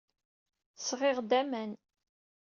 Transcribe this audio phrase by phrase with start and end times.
[0.87, 1.71] Sɣiɣ-d aman.